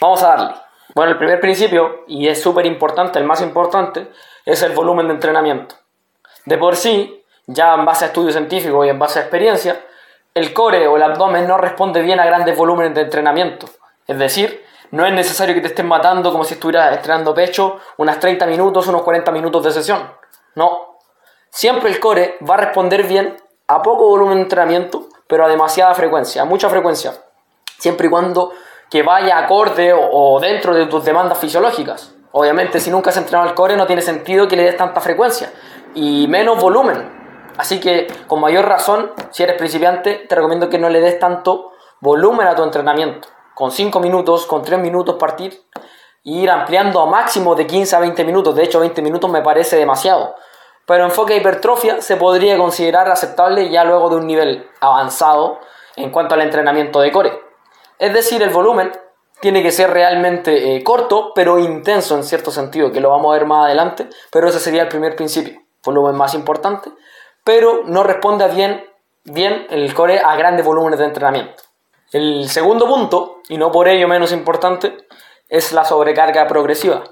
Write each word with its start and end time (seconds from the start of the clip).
Vamos 0.00 0.22
a 0.22 0.28
darle. 0.28 0.54
Bueno, 0.94 1.12
el 1.12 1.18
primer 1.18 1.40
principio, 1.40 2.04
y 2.06 2.28
es 2.28 2.40
súper 2.40 2.66
importante, 2.66 3.18
el 3.18 3.24
más 3.24 3.40
importante, 3.40 4.10
es 4.44 4.62
el 4.62 4.72
volumen 4.72 5.08
de 5.08 5.14
entrenamiento. 5.14 5.76
De 6.44 6.58
por 6.58 6.76
sí, 6.76 7.24
ya 7.46 7.74
en 7.74 7.84
base 7.84 8.04
a 8.04 8.08
estudios 8.08 8.34
científicos 8.34 8.86
y 8.86 8.90
en 8.90 8.98
base 8.98 9.18
a 9.18 9.22
experiencia, 9.22 9.80
el 10.34 10.52
core 10.52 10.86
o 10.86 10.96
el 10.96 11.02
abdomen 11.02 11.46
no 11.46 11.58
responde 11.58 12.02
bien 12.02 12.20
a 12.20 12.26
grandes 12.26 12.56
volúmenes 12.56 12.94
de 12.94 13.02
entrenamiento. 13.02 13.66
Es 14.06 14.18
decir, 14.18 14.64
no 14.90 15.06
es 15.06 15.12
necesario 15.12 15.54
que 15.54 15.60
te 15.60 15.68
estén 15.68 15.86
matando 15.86 16.30
como 16.30 16.44
si 16.44 16.54
estuvieras 16.54 16.94
entrenando 16.96 17.34
pecho 17.34 17.78
unas 17.96 18.20
30 18.20 18.46
minutos, 18.46 18.86
unos 18.86 19.02
40 19.02 19.30
minutos 19.32 19.64
de 19.64 19.70
sesión. 19.72 20.10
No. 20.54 20.98
Siempre 21.50 21.90
el 21.90 22.00
core 22.00 22.36
va 22.48 22.54
a 22.54 22.58
responder 22.58 23.04
bien 23.04 23.36
a 23.66 23.82
poco 23.82 24.08
volumen 24.08 24.36
de 24.36 24.42
entrenamiento, 24.42 25.08
pero 25.26 25.44
a 25.44 25.48
demasiada 25.48 25.94
frecuencia, 25.94 26.42
a 26.42 26.44
mucha 26.44 26.68
frecuencia. 26.68 27.12
Siempre 27.78 28.08
y 28.08 28.10
cuando 28.10 28.52
que 28.90 29.02
vaya 29.02 29.38
acorde 29.38 29.92
o, 29.94 30.38
dentro 30.40 30.74
de 30.74 30.86
tus 30.86 31.04
demandas 31.04 31.38
fisiológicas. 31.38 32.14
Obviamente, 32.32 32.80
si 32.80 32.90
nunca 32.90 33.10
has 33.10 33.16
entrenado 33.16 33.48
el 33.48 33.54
core, 33.54 33.76
no 33.76 33.86
tiene 33.86 34.02
sentido 34.02 34.48
que 34.48 34.56
le 34.56 34.64
des 34.64 34.76
tanta 34.76 35.00
frecuencia 35.00 35.52
y 35.94 36.26
menos 36.28 36.60
volumen. 36.60 37.52
Así 37.56 37.80
que, 37.80 38.08
con 38.26 38.40
mayor 38.40 38.66
razón, 38.66 39.12
si 39.30 39.42
eres 39.42 39.56
principiante, 39.56 40.24
te 40.28 40.34
recomiendo 40.34 40.68
que 40.68 40.78
no 40.78 40.88
le 40.88 41.00
des 41.00 41.18
tanto 41.18 41.72
volumen 42.00 42.46
a 42.46 42.56
tu 42.56 42.64
entrenamiento. 42.64 43.28
Con 43.54 43.70
5 43.70 44.00
minutos, 44.00 44.46
con 44.46 44.62
3 44.62 44.80
minutos 44.80 45.14
partir 45.14 45.62
e 46.24 46.30
ir 46.30 46.50
ampliando 46.50 47.00
a 47.00 47.06
máximo 47.06 47.54
de 47.54 47.66
15 47.66 47.96
a 47.96 48.00
20 48.00 48.24
minutos. 48.24 48.54
De 48.56 48.64
hecho, 48.64 48.80
20 48.80 49.00
minutos 49.02 49.30
me 49.30 49.42
parece 49.42 49.76
demasiado. 49.76 50.34
Pero 50.86 51.04
enfoque 51.04 51.34
a 51.34 51.36
hipertrofia 51.36 52.02
se 52.02 52.16
podría 52.16 52.58
considerar 52.58 53.08
aceptable 53.08 53.70
ya 53.70 53.84
luego 53.84 54.10
de 54.10 54.16
un 54.16 54.26
nivel 54.26 54.68
avanzado 54.80 55.60
en 55.96 56.10
cuanto 56.10 56.34
al 56.34 56.42
entrenamiento 56.42 57.00
de 57.00 57.12
core. 57.12 57.43
Es 57.98 58.12
decir, 58.12 58.42
el 58.42 58.50
volumen 58.50 58.92
tiene 59.40 59.62
que 59.62 59.72
ser 59.72 59.90
realmente 59.90 60.76
eh, 60.76 60.82
corto, 60.82 61.32
pero 61.34 61.58
intenso 61.58 62.16
en 62.16 62.24
cierto 62.24 62.50
sentido, 62.50 62.92
que 62.92 63.00
lo 63.00 63.10
vamos 63.10 63.30
a 63.30 63.38
ver 63.38 63.46
más 63.46 63.66
adelante, 63.66 64.08
pero 64.30 64.48
ese 64.48 64.58
sería 64.58 64.82
el 64.82 64.88
primer 64.88 65.16
principio. 65.16 65.60
Volumen 65.84 66.16
más 66.16 66.34
importante, 66.34 66.90
pero 67.44 67.82
no 67.84 68.02
responde 68.02 68.48
bien, 68.48 68.84
bien 69.24 69.66
el 69.70 69.92
core 69.92 70.18
a 70.18 70.34
grandes 70.36 70.64
volúmenes 70.64 70.98
de 70.98 71.04
entrenamiento. 71.04 71.62
El 72.12 72.48
segundo 72.48 72.86
punto, 72.86 73.42
y 73.48 73.58
no 73.58 73.70
por 73.70 73.88
ello 73.88 74.08
menos 74.08 74.32
importante, 74.32 74.96
es 75.48 75.72
la 75.72 75.84
sobrecarga 75.84 76.46
progresiva. 76.46 77.04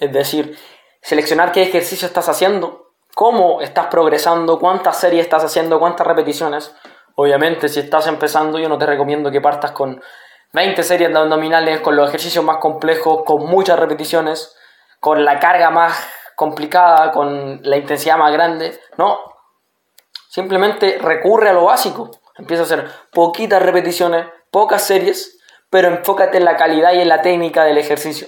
Es 0.00 0.12
decir, 0.12 0.56
seleccionar 1.02 1.52
qué 1.52 1.62
ejercicio 1.62 2.06
estás 2.06 2.28
haciendo, 2.28 2.92
cómo 3.14 3.60
estás 3.60 3.86
progresando, 3.86 4.58
cuántas 4.58 4.98
series 4.98 5.24
estás 5.24 5.44
haciendo, 5.44 5.78
cuántas 5.78 6.06
repeticiones. 6.06 6.74
Obviamente, 7.14 7.68
si 7.68 7.80
estás 7.80 8.06
empezando, 8.06 8.58
yo 8.58 8.68
no 8.68 8.78
te 8.78 8.86
recomiendo 8.86 9.30
que 9.30 9.40
partas 9.40 9.72
con 9.72 10.02
20 10.54 10.82
series 10.82 11.12
de 11.12 11.18
abdominales, 11.18 11.80
con 11.80 11.94
los 11.94 12.08
ejercicios 12.08 12.44
más 12.44 12.56
complejos, 12.56 13.22
con 13.26 13.44
muchas 13.44 13.78
repeticiones, 13.78 14.56
con 15.00 15.24
la 15.24 15.38
carga 15.38 15.70
más 15.70 16.08
complicada, 16.34 17.12
con 17.12 17.60
la 17.62 17.76
intensidad 17.76 18.16
más 18.16 18.32
grande. 18.32 18.80
No, 18.96 19.34
Simplemente 20.34 20.98
recurre 21.00 21.50
a 21.50 21.52
lo 21.52 21.66
básico. 21.66 22.10
Empieza 22.36 22.64
a 22.64 22.66
hacer 22.66 22.90
poquitas 23.12 23.62
repeticiones, 23.62 24.26
pocas 24.50 24.82
series, 24.82 25.38
pero 25.70 25.86
enfócate 25.86 26.38
en 26.38 26.44
la 26.44 26.56
calidad 26.56 26.92
y 26.92 27.00
en 27.00 27.08
la 27.08 27.22
técnica 27.22 27.62
del 27.62 27.78
ejercicio. 27.78 28.26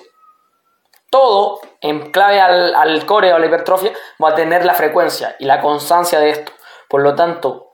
Todo 1.11 1.59
en 1.81 2.13
clave 2.13 2.41
al, 2.41 3.07
core 3.07 3.33
o 3.33 3.35
a 3.35 3.39
la 3.41 3.47
hipertrofia 3.47 3.93
va 4.23 4.29
a 4.29 4.35
tener 4.37 4.65
la 4.65 4.75
frecuencia 4.75 5.35
y 5.41 5.47
la 5.47 5.61
constancia 5.61 6.21
de 6.21 6.31
esto. 6.31 6.53
Por 6.89 7.03
lo 7.03 7.17
tanto, 7.17 7.66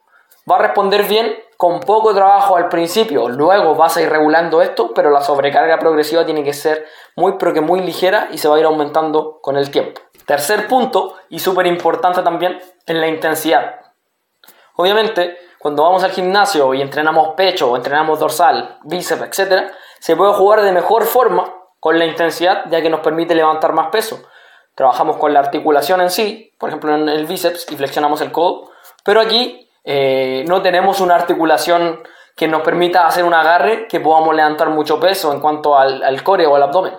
va 0.50 0.56
a 0.56 0.62
responder 0.62 1.04
bien 1.04 1.34
con 1.56 1.80
poco 1.80 2.12
trabajo 2.12 2.56
al 2.56 2.68
principio, 2.68 3.28
luego 3.28 3.76
vas 3.76 3.96
a 3.96 4.02
ir 4.02 4.10
regulando 4.10 4.62
esto, 4.62 4.92
pero 4.94 5.10
la 5.10 5.20
sobrecarga 5.20 5.78
progresiva 5.78 6.24
tiene 6.24 6.42
que 6.42 6.52
ser 6.52 6.86
muy 7.14 7.34
pero 7.38 7.52
que 7.52 7.60
muy 7.60 7.80
ligera 7.80 8.28
y 8.32 8.38
se 8.38 8.48
va 8.48 8.56
a 8.56 8.58
ir 8.58 8.64
aumentando 8.64 9.38
con 9.40 9.56
el 9.56 9.70
tiempo. 9.70 10.00
Tercer 10.26 10.66
punto, 10.66 11.14
y 11.28 11.38
súper 11.38 11.66
importante 11.66 12.22
también, 12.22 12.58
en 12.86 13.00
la 13.00 13.06
intensidad. 13.06 13.76
Obviamente, 14.74 15.36
cuando 15.58 15.84
vamos 15.84 16.02
al 16.02 16.10
gimnasio 16.10 16.74
y 16.74 16.82
entrenamos 16.82 17.34
pecho 17.36 17.70
o 17.70 17.76
entrenamos 17.76 18.18
dorsal, 18.18 18.78
bíceps, 18.82 19.38
etc., 19.38 19.70
se 20.00 20.16
puede 20.16 20.32
jugar 20.32 20.62
de 20.62 20.72
mejor 20.72 21.04
forma 21.04 21.54
con 21.78 21.98
la 21.98 22.06
intensidad 22.06 22.64
ya 22.70 22.82
que 22.82 22.90
nos 22.90 23.00
permite 23.00 23.36
levantar 23.36 23.72
más 23.72 23.88
peso. 23.90 24.20
Trabajamos 24.74 25.18
con 25.18 25.32
la 25.32 25.38
articulación 25.38 26.00
en 26.00 26.10
sí, 26.10 26.52
por 26.58 26.70
ejemplo 26.70 26.94
en 26.94 27.08
el 27.08 27.26
bíceps 27.26 27.70
y 27.70 27.76
flexionamos 27.76 28.20
el 28.20 28.32
codo, 28.32 28.70
pero 29.04 29.20
aquí 29.20 29.61
eh, 29.84 30.44
no 30.46 30.62
tenemos 30.62 31.00
una 31.00 31.14
articulación 31.14 32.02
que 32.36 32.48
nos 32.48 32.62
permita 32.62 33.06
hacer 33.06 33.24
un 33.24 33.34
agarre 33.34 33.86
que 33.88 34.00
podamos 34.00 34.34
levantar 34.34 34.70
mucho 34.70 34.98
peso 34.98 35.32
en 35.32 35.40
cuanto 35.40 35.76
al, 35.76 36.02
al 36.02 36.22
core 36.22 36.46
o 36.46 36.56
al 36.56 36.62
abdomen, 36.62 36.94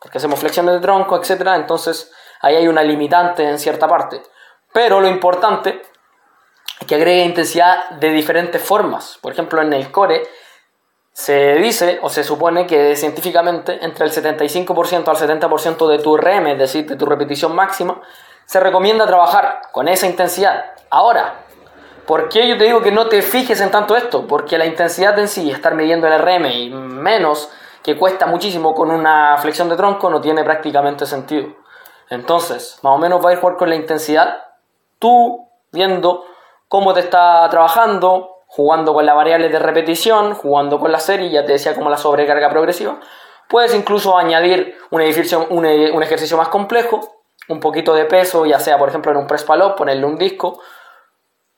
porque 0.00 0.18
hacemos 0.18 0.38
flexiones 0.38 0.74
de 0.74 0.80
tronco, 0.80 1.16
etc., 1.16 1.48
entonces 1.54 2.12
ahí 2.40 2.56
hay 2.56 2.68
una 2.68 2.82
limitante 2.82 3.48
en 3.48 3.58
cierta 3.58 3.86
parte. 3.86 4.22
Pero 4.72 5.00
lo 5.00 5.08
importante 5.08 5.82
que 6.86 6.94
agrega 6.94 7.22
intensidad 7.22 7.90
de 7.90 8.10
diferentes 8.10 8.62
formas. 8.62 9.18
Por 9.20 9.32
ejemplo, 9.32 9.62
en 9.62 9.72
el 9.72 9.90
core 9.90 10.22
se 11.12 11.54
dice 11.56 11.98
o 12.02 12.08
se 12.08 12.24
supone 12.24 12.66
que 12.66 12.96
científicamente 12.96 13.84
entre 13.84 14.06
el 14.06 14.12
75% 14.12 15.08
al 15.08 15.16
70% 15.16 15.88
de 15.88 15.98
tu 15.98 16.16
RM, 16.16 16.46
es 16.48 16.58
decir, 16.58 16.86
de 16.86 16.96
tu 16.96 17.06
repetición 17.06 17.54
máxima, 17.54 18.00
se 18.46 18.60
recomienda 18.60 19.06
trabajar 19.06 19.60
con 19.72 19.88
esa 19.88 20.06
intensidad. 20.06 20.64
Ahora, 20.90 21.41
¿por 22.06 22.28
qué 22.28 22.48
yo 22.48 22.58
te 22.58 22.64
digo 22.64 22.82
que 22.82 22.92
no 22.92 23.08
te 23.08 23.22
fijes 23.22 23.60
en 23.60 23.70
tanto 23.70 23.96
esto? 23.96 24.26
Porque 24.26 24.58
la 24.58 24.66
intensidad 24.66 25.18
en 25.18 25.28
sí, 25.28 25.50
estar 25.50 25.74
midiendo 25.74 26.06
el 26.06 26.18
RM 26.18 26.46
y 26.46 26.70
menos, 26.70 27.50
que 27.82 27.96
cuesta 27.96 28.26
muchísimo 28.26 28.74
con 28.74 28.90
una 28.90 29.36
flexión 29.38 29.68
de 29.68 29.76
tronco, 29.76 30.10
no 30.10 30.20
tiene 30.20 30.44
prácticamente 30.44 31.06
sentido. 31.06 31.48
Entonces, 32.10 32.78
más 32.82 32.94
o 32.94 32.98
menos 32.98 33.24
va 33.24 33.30
a 33.30 33.32
ir 33.32 33.38
jugar 33.40 33.56
con 33.56 33.70
la 33.70 33.76
intensidad, 33.76 34.38
tú 34.98 35.48
viendo 35.72 36.24
cómo 36.68 36.94
te 36.94 37.00
está 37.00 37.48
trabajando, 37.50 38.32
jugando 38.46 38.92
con 38.92 39.06
la 39.06 39.14
variable 39.14 39.48
de 39.48 39.58
repetición, 39.58 40.34
jugando 40.34 40.78
con 40.78 40.92
la 40.92 41.00
serie, 41.00 41.30
ya 41.30 41.44
te 41.44 41.52
decía 41.52 41.74
como 41.74 41.88
la 41.88 41.96
sobrecarga 41.96 42.50
progresiva. 42.50 43.00
Puedes 43.48 43.74
incluso 43.74 44.16
añadir 44.16 44.76
un 44.90 45.00
ejercicio, 45.00 45.46
un, 45.48 45.64
ejercicio 45.66 46.36
más 46.36 46.48
complejo, 46.48 47.00
un 47.48 47.60
poquito 47.60 47.94
de 47.94 48.04
peso, 48.04 48.46
ya 48.46 48.60
sea 48.60 48.78
por 48.78 48.90
ejemplo 48.90 49.10
en 49.10 49.18
un 49.18 49.26
press 49.26 49.44
pull 49.44 49.74
ponerle 49.74 50.04
un 50.04 50.16
disco, 50.16 50.60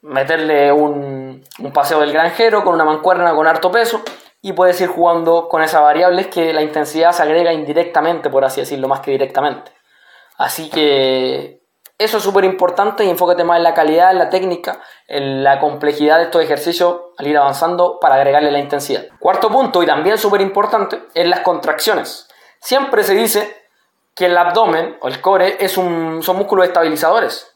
meterle 0.04 0.70
un, 0.70 1.42
un, 1.59 1.72
paseo 1.72 2.00
del 2.00 2.12
granjero 2.12 2.62
con 2.62 2.75
una 2.75 2.84
mancuerna 2.84 3.34
con 3.34 3.47
harto 3.47 3.70
peso 3.70 4.03
y 4.42 4.53
puedes 4.53 4.78
ir 4.82 4.88
jugando 4.88 5.48
con 5.48 5.62
esas 5.62 5.81
variables 5.81 6.26
que 6.26 6.53
la 6.53 6.62
intensidad 6.62 7.12
se 7.12 7.22
agrega 7.22 7.54
indirectamente, 7.54 8.28
por 8.28 8.44
así 8.44 8.60
decirlo, 8.60 8.87
más 8.87 9.00
que 9.00 9.12
directamente. 9.12 9.72
Así 10.37 10.69
que 10.69 11.62
eso 11.97 12.19
es 12.19 12.22
súper 12.22 12.44
importante 12.44 13.04
y 13.04 13.09
enfócate 13.09 13.44
más 13.44 13.56
en 13.56 13.62
la 13.62 13.72
calidad, 13.72 14.10
en 14.10 14.19
la 14.19 14.28
técnica, 14.28 14.82
en 15.09 15.43
la 15.43 15.59
complejidad 15.59 16.19
de 16.19 16.25
estos 16.25 16.43
ejercicios 16.43 16.97
al 17.16 17.26
ir 17.26 17.38
avanzando 17.38 17.98
para 17.98 18.16
agregarle 18.16 18.50
la 18.53 18.59
intensidad. 18.59 19.04
Cuarto 19.19 19.48
punto, 19.48 19.82
y 19.82 19.87
también 19.87 20.19
súper 20.19 20.43
importante, 20.43 21.00
es 21.14 21.26
las 21.26 21.41
contracciones. 21.41 22.28
Siempre 22.60 23.04
se 23.04 23.14
dice 23.14 23.56
que 24.14 24.26
el 24.26 24.37
abdomen 24.37 24.98
o 25.00 25.09
el 25.09 25.22
core 25.22 25.56
es 25.64 25.78
un, 25.78 26.22
son 26.22 26.37
músculos 26.37 26.66
estabilizadores 26.66 27.53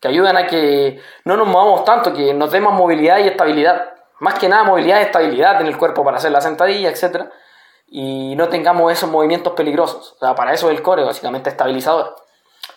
que 0.00 0.08
ayudan 0.08 0.36
a 0.36 0.46
que 0.46 1.00
no 1.24 1.36
nos 1.36 1.46
movamos 1.46 1.84
tanto, 1.84 2.12
que 2.12 2.32
nos 2.34 2.50
dé 2.52 2.60
más 2.60 2.72
movilidad 2.72 3.18
y 3.18 3.28
estabilidad. 3.28 3.94
Más 4.20 4.38
que 4.38 4.48
nada 4.48 4.64
movilidad 4.64 4.98
y 4.98 5.02
estabilidad 5.02 5.60
en 5.60 5.66
el 5.66 5.78
cuerpo 5.78 6.04
para 6.04 6.16
hacer 6.16 6.32
la 6.32 6.40
sentadilla, 6.40 6.90
etc. 6.90 7.26
Y 7.88 8.34
no 8.36 8.48
tengamos 8.48 8.92
esos 8.92 9.10
movimientos 9.10 9.52
peligrosos. 9.54 10.14
O 10.14 10.18
sea, 10.18 10.34
para 10.34 10.52
eso 10.52 10.70
el 10.70 10.82
core 10.82 11.04
básicamente 11.04 11.50
estabilizador. 11.50 12.16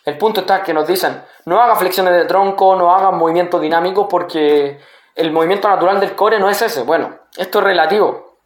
El 0.06 0.18
punto 0.18 0.42
está 0.42 0.64
que 0.64 0.74
nos 0.74 0.88
dicen, 0.88 1.24
no 1.46 1.62
hagas 1.62 1.78
flexiones 1.80 2.14
de 2.14 2.26
tronco, 2.26 2.76
no 2.76 2.94
hagas 2.96 3.14
movimientos 3.14 3.62
dinámicos 3.62 4.08
porque 4.10 4.80
el 5.16 5.32
movimiento 5.32 5.68
natural 5.68 6.00
del 6.00 6.16
core 6.16 6.40
no 6.40 6.50
es 6.50 6.62
ese. 6.62 6.84
Bueno, 6.84 7.20
esto 7.38 7.60
es 7.60 7.66
relativo. 7.66 8.38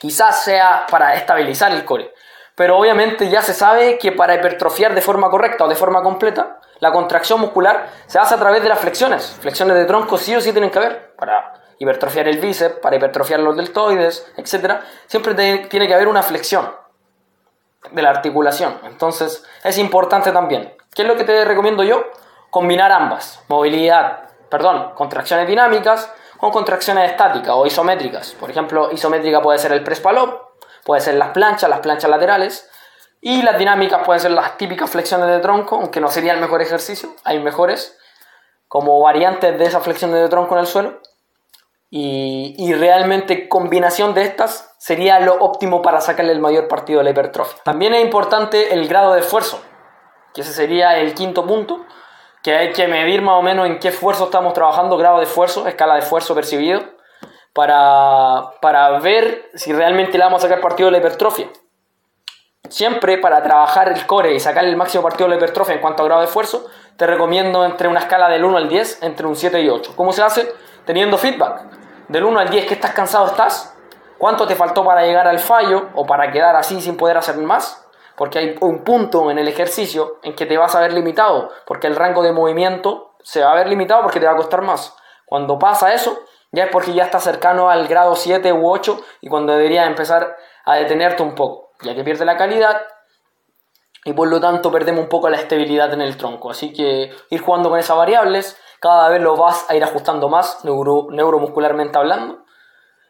Quizás 0.00 0.42
sea 0.44 0.86
para 0.90 1.14
estabilizar 1.14 1.72
el 1.72 1.84
core. 1.84 2.14
Pero 2.54 2.78
obviamente 2.78 3.28
ya 3.28 3.42
se 3.42 3.54
sabe 3.54 3.98
que 3.98 4.12
para 4.12 4.34
hipertrofiar 4.34 4.94
de 4.94 5.00
forma 5.02 5.30
correcta 5.30 5.64
o 5.64 5.68
de 5.68 5.76
forma 5.76 6.02
completa, 6.02 6.59
la 6.80 6.92
contracción 6.92 7.40
muscular 7.40 7.88
se 8.06 8.18
hace 8.18 8.34
a 8.34 8.38
través 8.38 8.62
de 8.62 8.68
las 8.68 8.78
flexiones. 8.78 9.36
Flexiones 9.40 9.76
de 9.76 9.84
tronco 9.84 10.18
sí 10.18 10.34
o 10.34 10.40
sí 10.40 10.52
tienen 10.52 10.70
que 10.70 10.78
haber 10.78 11.14
para 11.14 11.54
hipertrofiar 11.78 12.28
el 12.28 12.38
bíceps, 12.38 12.80
para 12.80 12.96
hipertrofiar 12.96 13.40
los 13.40 13.56
deltoides, 13.56 14.30
etc. 14.36 14.80
Siempre 15.06 15.34
tiene 15.34 15.86
que 15.86 15.94
haber 15.94 16.08
una 16.08 16.22
flexión 16.22 16.70
de 17.90 18.02
la 18.02 18.10
articulación. 18.10 18.78
Entonces 18.84 19.44
es 19.64 19.78
importante 19.78 20.32
también. 20.32 20.74
¿Qué 20.94 21.02
es 21.02 21.08
lo 21.08 21.16
que 21.16 21.24
te 21.24 21.44
recomiendo 21.44 21.82
yo? 21.84 22.04
Combinar 22.50 22.92
ambas. 22.92 23.42
Movilidad, 23.48 24.30
perdón, 24.48 24.92
contracciones 24.94 25.46
dinámicas 25.46 26.12
con 26.36 26.50
contracciones 26.50 27.10
estáticas 27.10 27.52
o 27.54 27.66
isométricas. 27.66 28.32
Por 28.32 28.50
ejemplo, 28.50 28.90
isométrica 28.90 29.42
puede 29.42 29.58
ser 29.58 29.72
el 29.72 29.84
press 29.84 30.02
puede 30.84 31.02
ser 31.02 31.14
las 31.14 31.30
planchas, 31.30 31.68
las 31.68 31.80
planchas 31.80 32.10
laterales. 32.10 32.69
Y 33.20 33.42
las 33.42 33.58
dinámicas 33.58 34.02
pueden 34.04 34.20
ser 34.20 34.30
las 34.30 34.56
típicas 34.56 34.90
flexiones 34.90 35.28
de 35.28 35.40
tronco, 35.40 35.76
aunque 35.76 36.00
no 36.00 36.08
sería 36.08 36.32
el 36.32 36.40
mejor 36.40 36.62
ejercicio. 36.62 37.10
Hay 37.24 37.38
mejores 37.38 37.98
como 38.66 39.00
variantes 39.00 39.58
de 39.58 39.64
esas 39.64 39.82
flexiones 39.82 40.20
de 40.20 40.28
tronco 40.28 40.54
en 40.54 40.60
el 40.60 40.66
suelo. 40.66 41.00
Y, 41.92 42.54
y, 42.56 42.72
realmente 42.72 43.48
combinación 43.48 44.14
de 44.14 44.22
estas 44.22 44.72
sería 44.78 45.18
lo 45.18 45.34
óptimo 45.40 45.82
para 45.82 46.00
sacarle 46.00 46.30
el 46.30 46.38
mayor 46.38 46.68
partido 46.68 47.00
a 47.00 47.02
la 47.02 47.10
hipertrofia. 47.10 47.60
También 47.64 47.94
es 47.94 48.04
importante 48.04 48.72
el 48.72 48.86
grado 48.86 49.12
de 49.12 49.20
esfuerzo, 49.20 49.60
que 50.32 50.42
ese 50.42 50.52
sería 50.52 50.98
el 51.00 51.14
quinto 51.14 51.44
punto, 51.44 51.84
que 52.44 52.54
hay 52.54 52.72
que 52.72 52.86
medir 52.86 53.22
más 53.22 53.34
o 53.34 53.42
menos 53.42 53.66
en 53.66 53.80
qué 53.80 53.88
esfuerzo 53.88 54.26
estamos 54.26 54.54
trabajando, 54.54 54.96
grado 54.96 55.18
de 55.18 55.24
esfuerzo, 55.24 55.66
escala 55.66 55.94
de 55.94 56.00
esfuerzo 56.00 56.32
percibido, 56.32 56.80
para, 57.52 58.52
para 58.62 59.00
ver 59.00 59.50
si 59.54 59.72
realmente 59.72 60.16
le 60.16 60.22
vamos 60.22 60.44
a 60.44 60.48
sacar 60.48 60.60
partido 60.60 60.90
a 60.90 60.92
la 60.92 60.98
hipertrofia. 60.98 61.48
Siempre 62.68 63.18
para 63.18 63.42
trabajar 63.42 63.88
el 63.88 64.06
core 64.06 64.34
y 64.34 64.40
sacar 64.40 64.64
el 64.64 64.76
máximo 64.76 65.02
partido 65.02 65.28
de 65.28 65.30
la 65.30 65.36
hipertrofia 65.36 65.74
en 65.74 65.80
cuanto 65.80 66.02
a 66.02 66.06
grado 66.06 66.20
de 66.20 66.26
esfuerzo, 66.26 66.66
te 66.96 67.06
recomiendo 67.06 67.64
entre 67.64 67.88
una 67.88 68.00
escala 68.00 68.28
del 68.28 68.44
1 68.44 68.56
al 68.56 68.68
10, 68.68 69.02
entre 69.02 69.26
un 69.26 69.34
7 69.34 69.60
y 69.60 69.68
8. 69.68 69.94
¿Cómo 69.96 70.12
se 70.12 70.22
hace? 70.22 70.52
Teniendo 70.84 71.18
feedback. 71.18 71.62
Del 72.08 72.24
1 72.24 72.38
al 72.38 72.50
10, 72.50 72.66
¿qué 72.66 72.74
estás 72.74 72.92
cansado 72.92 73.26
estás? 73.26 73.74
¿Cuánto 74.18 74.46
te 74.46 74.54
faltó 74.54 74.84
para 74.84 75.02
llegar 75.02 75.26
al 75.26 75.38
fallo 75.38 75.88
o 75.94 76.04
para 76.06 76.30
quedar 76.30 76.54
así 76.54 76.80
sin 76.80 76.96
poder 76.96 77.16
hacer 77.16 77.38
más? 77.38 77.86
Porque 78.16 78.38
hay 78.38 78.56
un 78.60 78.84
punto 78.84 79.30
en 79.30 79.38
el 79.38 79.48
ejercicio 79.48 80.18
en 80.22 80.36
que 80.36 80.44
te 80.44 80.58
vas 80.58 80.74
a 80.74 80.80
ver 80.80 80.92
limitado, 80.92 81.48
porque 81.64 81.86
el 81.86 81.96
rango 81.96 82.22
de 82.22 82.32
movimiento 82.32 83.14
se 83.22 83.42
va 83.42 83.52
a 83.52 83.54
ver 83.54 83.68
limitado 83.68 84.02
porque 84.02 84.20
te 84.20 84.26
va 84.26 84.32
a 84.32 84.36
costar 84.36 84.60
más. 84.60 84.94
Cuando 85.24 85.58
pasa 85.58 85.94
eso, 85.94 86.20
ya 86.52 86.64
es 86.64 86.70
porque 86.70 86.92
ya 86.92 87.04
está 87.04 87.18
cercano 87.18 87.70
al 87.70 87.88
grado 87.88 88.14
7 88.14 88.52
u 88.52 88.70
8 88.70 89.00
y 89.22 89.28
cuando 89.28 89.54
deberías 89.54 89.86
empezar 89.86 90.36
a 90.66 90.74
detenerte 90.74 91.22
un 91.22 91.34
poco, 91.34 91.69
ya 91.82 91.94
que 91.94 92.04
pierde 92.04 92.24
la 92.24 92.36
calidad 92.36 92.80
y 94.04 94.12
por 94.12 94.28
lo 94.28 94.40
tanto 94.40 94.70
perdemos 94.72 95.02
un 95.02 95.08
poco 95.08 95.28
la 95.28 95.36
estabilidad 95.36 95.92
en 95.92 96.00
el 96.00 96.16
tronco. 96.16 96.50
Así 96.50 96.72
que 96.72 97.12
ir 97.30 97.40
jugando 97.40 97.68
con 97.68 97.78
esas 97.78 97.96
variables, 97.96 98.58
cada 98.80 99.08
vez 99.08 99.20
lo 99.20 99.36
vas 99.36 99.68
a 99.68 99.76
ir 99.76 99.84
ajustando 99.84 100.28
más 100.28 100.64
neuro, 100.64 101.08
neuromuscularmente 101.10 101.98
hablando. 101.98 102.44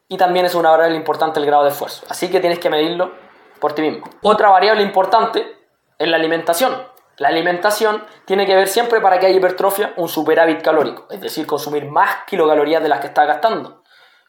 Y 0.09 0.17
también 0.17 0.47
es 0.47 0.57
una 0.57 0.71
variable 0.71 0.97
importante 0.97 1.39
el 1.39 1.47
grado 1.47 1.63
de 1.63 1.71
esfuerzo. 1.71 2.05
Así 2.09 2.29
que 2.31 2.41
tienes 2.41 2.59
que 2.59 2.69
medirlo 2.69 3.13
por 3.61 3.75
ti 3.75 3.83
mismo. 3.83 4.05
Otra 4.23 4.49
variable 4.49 4.83
importante 4.83 5.47
es 5.97 6.09
la 6.09 6.17
alimentación. 6.17 6.75
La 7.19 7.29
alimentación 7.29 8.03
tiene 8.25 8.47
que 8.47 8.57
ver 8.57 8.67
siempre 8.67 9.01
para 9.01 9.21
que 9.21 9.27
haya 9.27 9.37
hipertrofia 9.37 9.93
un 9.99 10.09
superávit 10.09 10.63
calórico, 10.63 11.07
es 11.11 11.21
decir, 11.21 11.47
consumir 11.47 11.85
más 11.85 12.25
kilocalorías 12.27 12.83
de 12.83 12.89
las 12.89 13.01
que 13.01 13.09
estás 13.09 13.27
gastando. 13.27 13.80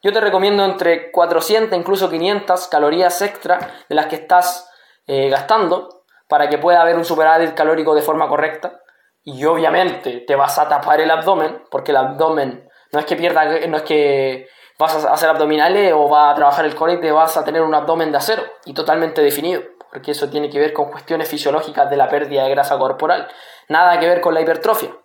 Yo 0.01 0.11
te 0.11 0.19
recomiendo 0.19 0.65
entre 0.65 1.11
400 1.11 1.77
incluso 1.77 2.09
500 2.09 2.67
calorías 2.67 3.21
extra 3.21 3.59
de 3.87 3.95
las 3.95 4.07
que 4.07 4.15
estás 4.15 4.69
eh, 5.07 5.29
gastando 5.29 6.05
para 6.27 6.49
que 6.49 6.57
pueda 6.57 6.81
haber 6.81 6.95
un 6.95 7.05
superávit 7.05 7.53
calórico 7.53 7.93
de 7.93 8.01
forma 8.01 8.27
correcta. 8.27 8.79
Y 9.23 9.45
obviamente 9.45 10.23
te 10.25 10.35
vas 10.35 10.57
a 10.57 10.67
tapar 10.67 10.99
el 10.99 11.11
abdomen, 11.11 11.63
porque 11.69 11.91
el 11.91 11.97
abdomen 11.97 12.67
no 12.91 12.99
es 12.99 13.05
que 13.05 13.15
pierda, 13.15 13.45
no 13.67 13.77
es 13.77 13.83
que 13.83 14.47
vas 14.79 15.05
a 15.05 15.13
hacer 15.13 15.29
abdominales 15.29 15.93
o 15.95 16.09
vas 16.09 16.33
a 16.33 16.35
trabajar 16.35 16.65
el 16.65 16.75
core 16.75 16.93
y 16.93 16.99
te 16.99 17.11
vas 17.11 17.37
a 17.37 17.45
tener 17.45 17.61
un 17.61 17.75
abdomen 17.75 18.11
de 18.11 18.17
acero 18.17 18.43
y 18.65 18.73
totalmente 18.73 19.21
definido 19.21 19.61
porque 19.91 20.11
eso 20.11 20.29
tiene 20.29 20.49
que 20.49 20.57
ver 20.57 20.71
con 20.71 20.89
cuestiones 20.89 21.27
fisiológicas 21.27 21.89
de 21.89 21.97
la 21.97 22.07
pérdida 22.07 22.45
de 22.45 22.49
grasa 22.49 22.77
corporal, 22.77 23.27
nada 23.67 23.99
que 23.99 24.07
ver 24.07 24.21
con 24.21 24.33
la 24.33 24.41
hipertrofia. 24.41 24.95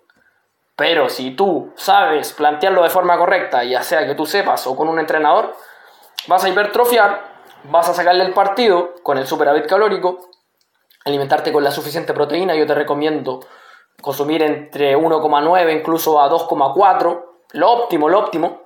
Pero 0.77 1.09
si 1.09 1.31
tú 1.31 1.73
sabes 1.75 2.35
plantearlo 2.35 2.83
de 2.83 2.91
forma 2.91 3.17
correcta, 3.17 3.65
ya 3.65 3.83
sea 3.83 4.07
que 4.07 4.15
tú 4.15 4.27
sepas 4.27 4.67
o 4.67 4.77
con 4.77 4.89
un 4.89 5.01
entrenador, 5.01 5.57
vas 6.27 6.45
a 6.45 6.51
hipertrofiar, 6.51 7.25
vas 7.65 7.89
a 7.89 7.95
sacarle 7.95 8.25
el 8.25 8.35
partido 8.35 8.95
con 9.03 9.17
el 9.17 9.27
superávit 9.27 9.67
calórico, 9.67 10.29
alimentarte 11.07 11.51
con 11.51 11.65
la 11.65 11.71
suficiente 11.71 12.13
proteína, 12.13 12.55
yo 12.55 12.67
te 12.67 12.75
recomiendo 12.75 13.41
consumir 14.03 14.43
entre 14.43 14.97
1,9 14.99 15.79
incluso 15.79 16.21
a 16.21 16.29
2,4, 16.29 17.25
lo 17.53 17.71
óptimo, 17.73 18.11
lo 18.11 18.19
óptimo 18.19 18.61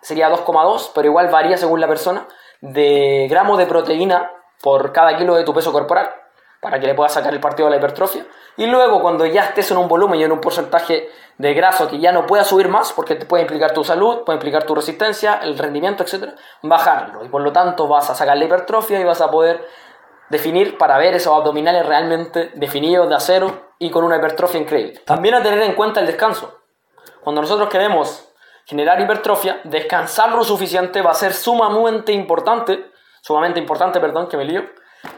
sería 0.00 0.30
2,2, 0.30 0.92
pero 0.94 1.08
igual 1.08 1.28
varía 1.28 1.58
según 1.58 1.80
la 1.80 1.88
persona, 1.88 2.26
de 2.62 3.26
gramos 3.28 3.58
de 3.58 3.66
proteína 3.66 4.30
por 4.62 4.92
cada 4.92 5.18
kilo 5.18 5.34
de 5.34 5.44
tu 5.44 5.52
peso 5.52 5.72
corporal 5.72 6.23
para 6.64 6.80
que 6.80 6.86
le 6.86 6.94
puedas 6.94 7.12
sacar 7.12 7.34
el 7.34 7.40
partido 7.40 7.68
a 7.68 7.70
la 7.70 7.76
hipertrofia. 7.76 8.26
Y 8.56 8.64
luego, 8.64 9.02
cuando 9.02 9.26
ya 9.26 9.42
estés 9.42 9.70
en 9.70 9.76
un 9.76 9.86
volumen 9.86 10.18
y 10.18 10.24
en 10.24 10.32
un 10.32 10.40
porcentaje 10.40 11.10
de 11.36 11.52
graso 11.52 11.88
que 11.88 11.98
ya 11.98 12.10
no 12.10 12.24
pueda 12.24 12.42
subir 12.42 12.68
más, 12.68 12.94
porque 12.94 13.16
te 13.16 13.26
puede 13.26 13.42
implicar 13.42 13.74
tu 13.74 13.84
salud, 13.84 14.24
puede 14.24 14.38
implicar 14.38 14.64
tu 14.64 14.74
resistencia, 14.74 15.40
el 15.42 15.58
rendimiento, 15.58 16.02
etc., 16.02 16.30
bajarlo. 16.62 17.22
Y 17.22 17.28
por 17.28 17.42
lo 17.42 17.52
tanto, 17.52 17.86
vas 17.86 18.08
a 18.08 18.14
sacar 18.14 18.38
la 18.38 18.46
hipertrofia 18.46 18.98
y 18.98 19.04
vas 19.04 19.20
a 19.20 19.30
poder 19.30 19.68
definir 20.30 20.78
para 20.78 20.96
ver 20.96 21.14
esos 21.14 21.36
abdominales 21.36 21.84
realmente 21.84 22.50
definidos 22.54 23.06
de 23.06 23.14
acero 23.14 23.74
y 23.78 23.90
con 23.90 24.02
una 24.02 24.16
hipertrofia 24.16 24.58
increíble. 24.58 25.02
También 25.04 25.34
a 25.34 25.42
tener 25.42 25.60
en 25.60 25.74
cuenta 25.74 26.00
el 26.00 26.06
descanso. 26.06 26.60
Cuando 27.22 27.42
nosotros 27.42 27.68
queremos 27.68 28.26
generar 28.64 28.98
hipertrofia, 28.98 29.60
descansar 29.64 30.32
lo 30.32 30.44
suficiente 30.44 31.02
va 31.02 31.10
a 31.10 31.14
ser 31.14 31.34
sumamente 31.34 32.12
importante 32.12 32.94
sumamente 33.24 33.58
importante, 33.58 34.00
perdón, 34.00 34.28
que 34.28 34.36
me 34.36 34.44
lío, 34.44 34.62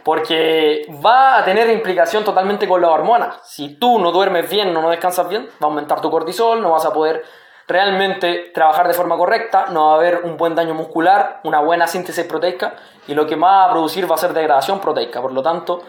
porque 0.02 0.86
va 1.04 1.38
a 1.38 1.44
tener 1.44 1.68
implicación 1.70 2.24
totalmente 2.24 2.68
con 2.68 2.80
las 2.80 2.90
hormonas. 2.90 3.38
Si 3.44 3.76
tú 3.76 3.98
no 3.98 4.12
duermes 4.12 4.48
bien, 4.48 4.72
no, 4.72 4.82
no 4.82 4.90
descansas 4.90 5.28
bien, 5.28 5.46
va 5.62 5.66
a 5.66 5.66
aumentar 5.66 6.00
tu 6.00 6.10
cortisol, 6.10 6.62
no 6.62 6.70
vas 6.70 6.84
a 6.84 6.92
poder 6.92 7.24
realmente 7.68 8.50
trabajar 8.54 8.86
de 8.86 8.94
forma 8.94 9.16
correcta, 9.16 9.66
no 9.70 9.86
va 9.86 9.92
a 9.92 9.96
haber 9.96 10.20
un 10.24 10.36
buen 10.36 10.54
daño 10.54 10.74
muscular, 10.74 11.40
una 11.44 11.60
buena 11.60 11.86
síntesis 11.86 12.24
proteica 12.24 12.74
y 13.08 13.14
lo 13.14 13.26
que 13.26 13.36
más 13.36 13.50
va 13.50 13.64
a 13.64 13.72
producir 13.72 14.10
va 14.10 14.14
a 14.14 14.18
ser 14.18 14.32
degradación 14.32 14.80
proteica. 14.80 15.20
Por 15.20 15.32
lo 15.32 15.42
tanto, 15.42 15.82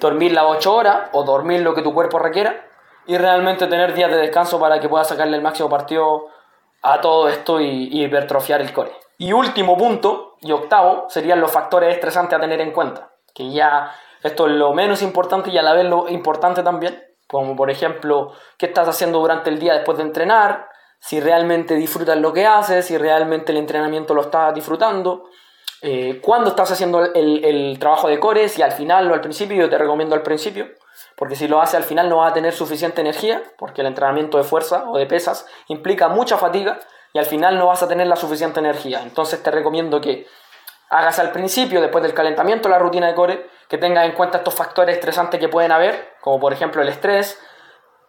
dormir 0.00 0.32
las 0.32 0.44
8 0.46 0.74
horas 0.74 0.96
o 1.12 1.22
dormir 1.24 1.60
lo 1.60 1.74
que 1.74 1.82
tu 1.82 1.94
cuerpo 1.94 2.18
requiera 2.18 2.66
y 3.06 3.16
realmente 3.16 3.66
tener 3.66 3.94
días 3.94 4.10
de 4.10 4.18
descanso 4.18 4.60
para 4.60 4.78
que 4.80 4.88
puedas 4.88 5.08
sacarle 5.08 5.36
el 5.36 5.42
máximo 5.42 5.68
partido 5.68 6.28
a 6.82 7.00
todo 7.00 7.28
esto 7.28 7.60
y, 7.60 7.88
y 7.90 8.04
hipertrofiar 8.04 8.60
el 8.60 8.72
core. 8.72 8.92
Y 9.20 9.34
último 9.34 9.76
punto, 9.76 10.36
y 10.40 10.50
octavo, 10.50 11.04
serían 11.10 11.42
los 11.42 11.52
factores 11.52 11.94
estresantes 11.94 12.38
a 12.38 12.40
tener 12.40 12.58
en 12.62 12.72
cuenta. 12.72 13.10
Que 13.34 13.50
ya 13.50 13.92
esto 14.22 14.46
es 14.46 14.54
lo 14.54 14.72
menos 14.72 15.02
importante 15.02 15.50
y 15.50 15.58
a 15.58 15.62
la 15.62 15.74
vez 15.74 15.84
lo 15.84 16.08
importante 16.08 16.62
también. 16.62 16.98
Como 17.28 17.54
por 17.54 17.70
ejemplo, 17.70 18.32
qué 18.56 18.64
estás 18.64 18.88
haciendo 18.88 19.18
durante 19.18 19.50
el 19.50 19.58
día 19.58 19.74
después 19.74 19.98
de 19.98 20.04
entrenar, 20.04 20.68
si 21.00 21.20
realmente 21.20 21.74
disfrutas 21.74 22.16
lo 22.16 22.32
que 22.32 22.46
haces, 22.46 22.86
si 22.86 22.96
realmente 22.96 23.52
el 23.52 23.58
entrenamiento 23.58 24.14
lo 24.14 24.22
estás 24.22 24.54
disfrutando, 24.54 25.28
eh, 25.82 26.18
cuándo 26.22 26.48
estás 26.48 26.70
haciendo 26.70 27.04
el, 27.04 27.44
el, 27.44 27.78
trabajo 27.78 28.08
de 28.08 28.18
core, 28.18 28.48
si 28.48 28.62
al 28.62 28.72
final 28.72 29.10
o 29.10 29.14
al 29.14 29.20
principio, 29.20 29.54
yo 29.58 29.68
te 29.68 29.76
recomiendo 29.76 30.14
al 30.14 30.22
principio, 30.22 30.66
porque 31.14 31.36
si 31.36 31.46
lo 31.46 31.60
haces 31.60 31.74
al 31.74 31.84
final 31.84 32.08
no 32.08 32.16
vas 32.16 32.30
a 32.30 32.34
tener 32.34 32.54
suficiente 32.54 33.02
energía, 33.02 33.42
porque 33.58 33.82
el 33.82 33.88
entrenamiento 33.88 34.38
de 34.38 34.44
fuerza 34.44 34.88
o 34.88 34.96
de 34.96 35.04
pesas 35.04 35.46
implica 35.68 36.08
mucha 36.08 36.38
fatiga 36.38 36.80
y 37.12 37.18
al 37.18 37.26
final 37.26 37.58
no 37.58 37.66
vas 37.66 37.82
a 37.82 37.88
tener 37.88 38.06
la 38.06 38.16
suficiente 38.16 38.60
energía. 38.60 39.00
Entonces 39.02 39.42
te 39.42 39.50
recomiendo 39.50 40.00
que 40.00 40.26
hagas 40.90 41.18
al 41.18 41.30
principio, 41.30 41.80
después 41.80 42.02
del 42.02 42.14
calentamiento, 42.14 42.68
la 42.68 42.78
rutina 42.78 43.06
de 43.06 43.14
core, 43.14 43.46
que 43.68 43.78
tengas 43.78 44.04
en 44.04 44.12
cuenta 44.12 44.38
estos 44.38 44.54
factores 44.54 44.96
estresantes 44.96 45.38
que 45.40 45.48
pueden 45.48 45.72
haber, 45.72 46.14
como 46.20 46.40
por 46.40 46.52
ejemplo 46.52 46.82
el 46.82 46.88
estrés, 46.88 47.40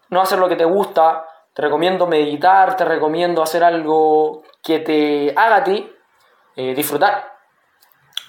no 0.10 0.22
hacer 0.22 0.40
lo 0.40 0.50
que 0.50 0.56
te 0.56 0.66
gusta, 0.66 1.26
te 1.54 1.62
recomiendo 1.62 2.08
meditar, 2.08 2.76
te 2.76 2.86
recomiendo 2.86 3.44
hacer 3.44 3.64
algo 3.64 4.44
que 4.64 4.80
te 4.80 5.34
haga 5.36 5.58
a 5.58 5.64
ti 5.64 5.92
eh, 6.56 6.74
disfrutar. 6.74 7.32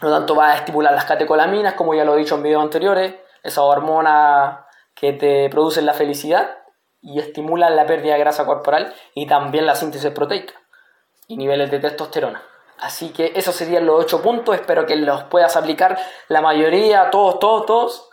No 0.02 0.10
tanto 0.10 0.34
va 0.34 0.52
a 0.52 0.56
estimular 0.56 0.92
las 0.92 1.04
catecolaminas, 1.04 1.74
como 1.74 1.94
ya 1.94 2.04
lo 2.04 2.14
he 2.14 2.18
dicho 2.18 2.34
en 2.34 2.42
videos 2.42 2.62
anteriores, 2.62 3.14
esa 3.42 3.62
hormona 3.62 4.66
que 4.94 5.12
te 5.12 5.48
producen 5.48 5.86
la 5.86 5.94
felicidad 5.94 6.58
y 7.00 7.18
estimulan 7.18 7.74
la 7.74 7.86
pérdida 7.86 8.14
de 8.14 8.20
grasa 8.20 8.44
corporal 8.44 8.94
y 9.14 9.26
también 9.26 9.66
la 9.66 9.74
síntesis 9.74 10.10
proteica 10.10 10.61
y 11.32 11.36
niveles 11.38 11.70
de 11.70 11.78
testosterona. 11.78 12.42
Así 12.78 13.10
que 13.10 13.32
esos 13.34 13.54
serían 13.54 13.86
los 13.86 14.04
ocho 14.04 14.20
puntos. 14.20 14.54
Espero 14.54 14.84
que 14.84 14.96
los 14.96 15.24
puedas 15.24 15.56
aplicar 15.56 15.98
la 16.28 16.42
mayoría, 16.42 17.08
todos, 17.10 17.38
todos, 17.38 17.64
todos. 17.64 18.10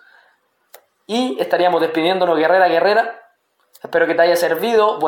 Y 1.06 1.38
estaríamos 1.40 1.82
despidiéndonos 1.82 2.38
guerrera, 2.38 2.70
guerrera. 2.70 3.22
Espero 3.84 4.08
que 4.08 4.16
te 4.16 4.22
haya 4.22 4.38
servido. 4.38 5.00
Voy 5.00 5.08